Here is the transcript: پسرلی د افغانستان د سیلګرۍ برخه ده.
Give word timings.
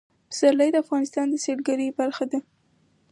پسرلی 0.29 0.69
د 0.71 0.75
افغانستان 0.83 1.25
د 1.29 1.35
سیلګرۍ 1.43 1.87
برخه 1.99 2.25
ده. 2.31 2.39